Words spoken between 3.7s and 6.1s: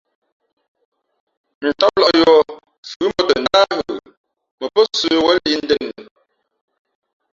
ghə, mα pά sə̌wēn lǐʼ ndēn nu.